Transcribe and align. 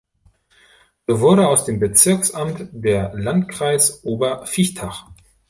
So 1.05 1.19
wurde 1.19 1.47
aus 1.47 1.65
dem 1.65 1.77
Bezirksamt 1.79 2.69
der 2.73 3.13
Landkreis 3.13 4.03
Oberviechtach. 4.03 5.05